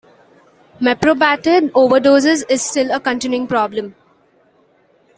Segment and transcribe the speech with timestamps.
[0.79, 3.93] Meprobamate overdosage is still a continuing problem.